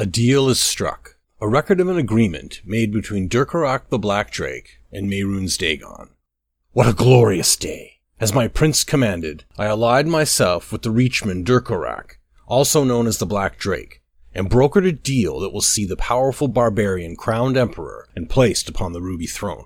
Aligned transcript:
A 0.00 0.06
deal 0.06 0.48
is 0.48 0.60
struck. 0.60 1.16
A 1.40 1.48
record 1.48 1.80
of 1.80 1.88
an 1.88 1.98
agreement 1.98 2.60
made 2.64 2.92
between 2.92 3.28
Durcorach 3.28 3.88
the 3.88 3.98
Black 3.98 4.30
Drake 4.30 4.78
and 4.92 5.10
Mehrunes 5.10 5.58
Dagon. 5.58 6.10
What 6.70 6.86
a 6.86 6.92
glorious 6.92 7.56
day! 7.56 7.94
As 8.20 8.32
my 8.32 8.46
prince 8.46 8.84
commanded, 8.84 9.44
I 9.58 9.64
allied 9.66 10.06
myself 10.06 10.70
with 10.70 10.82
the 10.82 10.92
Reachman 10.92 11.42
Durcorach, 11.42 12.20
also 12.46 12.84
known 12.84 13.08
as 13.08 13.18
the 13.18 13.26
Black 13.26 13.58
Drake, 13.58 14.00
and 14.32 14.48
brokered 14.48 14.86
a 14.86 14.92
deal 14.92 15.40
that 15.40 15.52
will 15.52 15.60
see 15.60 15.84
the 15.84 15.96
powerful 15.96 16.46
barbarian 16.46 17.16
crowned 17.16 17.56
emperor 17.56 18.08
and 18.14 18.30
placed 18.30 18.68
upon 18.68 18.92
the 18.92 19.02
ruby 19.02 19.26
throne. 19.26 19.64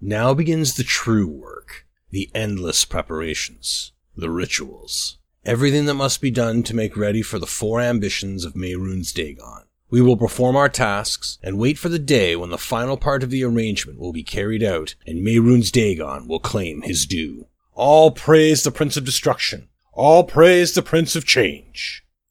Now 0.00 0.32
begins 0.32 0.76
the 0.76 0.84
true 0.84 1.26
work, 1.26 1.88
the 2.10 2.30
endless 2.36 2.84
preparations, 2.84 3.90
the 4.16 4.30
rituals, 4.30 5.18
everything 5.46 5.86
that 5.86 5.94
must 5.94 6.20
be 6.20 6.30
done 6.30 6.64
to 6.64 6.74
make 6.74 6.96
ready 6.96 7.22
for 7.22 7.38
the 7.38 7.46
four 7.46 7.80
ambitions 7.80 8.44
of 8.44 8.54
Mehrunes 8.54 9.14
Dagon. 9.14 9.62
We 9.88 10.02
will 10.02 10.16
perform 10.16 10.56
our 10.56 10.68
tasks 10.68 11.38
and 11.40 11.56
wait 11.56 11.78
for 11.78 11.88
the 11.88 12.00
day 12.00 12.34
when 12.34 12.50
the 12.50 12.58
final 12.58 12.96
part 12.96 13.22
of 13.22 13.30
the 13.30 13.44
arrangement 13.44 14.00
will 14.00 14.12
be 14.12 14.24
carried 14.24 14.64
out 14.64 14.96
and 15.06 15.24
Mehrunes 15.24 15.70
Dagon 15.70 16.26
will 16.26 16.40
claim 16.40 16.82
his 16.82 17.06
due. 17.06 17.46
All 17.74 18.10
praise 18.10 18.64
the 18.64 18.72
Prince 18.72 18.96
of 18.96 19.04
Destruction. 19.04 19.68
All 19.92 20.24
praise 20.24 20.74
the 20.74 20.82
Prince 20.82 21.14
of 21.14 21.24
Change. 21.24 22.04